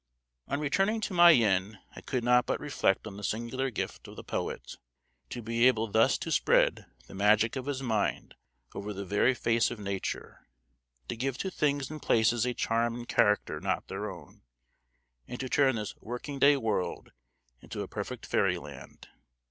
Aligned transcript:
On 0.47 0.59
returning 0.59 0.99
to 1.01 1.13
my 1.13 1.31
inn 1.33 1.77
I 1.95 2.01
could 2.01 2.23
not 2.23 2.47
but 2.47 2.59
reflect 2.59 3.05
on 3.05 3.17
the 3.17 3.23
singular 3.23 3.69
gift 3.69 4.07
of 4.07 4.15
the 4.15 4.23
poet, 4.23 4.77
to 5.29 5.43
be 5.43 5.67
able 5.67 5.85
thus 5.85 6.17
to 6.17 6.31
spread 6.31 6.87
the 7.05 7.13
magic 7.13 7.55
of 7.55 7.67
his 7.67 7.83
mind 7.83 8.33
over 8.73 8.93
the 8.93 9.05
very 9.05 9.35
face 9.35 9.69
of 9.69 9.77
Nature, 9.77 10.47
to 11.07 11.15
give 11.15 11.37
to 11.37 11.51
things 11.51 11.91
and 11.91 12.01
places 12.01 12.47
a 12.47 12.55
charm 12.55 12.95
and 12.95 13.07
character 13.09 13.59
not 13.59 13.89
their 13.89 14.09
own, 14.09 14.41
and 15.27 15.39
to 15.39 15.47
turn 15.47 15.75
this 15.75 15.95
"working 15.97 16.39
day 16.39 16.57
world" 16.57 17.11
into 17.61 17.83
a 17.83 17.87
perfect 17.87 18.25
fairy 18.25 18.57
land. 18.57 19.07